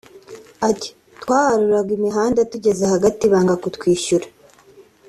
[0.69, 0.89] Ati
[1.21, 4.27] “Twaharuraga imihanda tugeze hagati banga kutwishyura